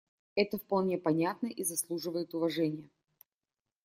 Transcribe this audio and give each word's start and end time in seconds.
Это 0.33 0.57
вполне 0.57 0.97
понятно 0.97 1.45
и 1.45 1.63
заслуживает 1.63 2.33
уважения. 2.33 2.89